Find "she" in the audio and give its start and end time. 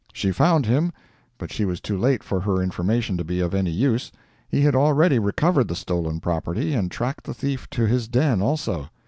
0.13-0.31, 1.53-1.63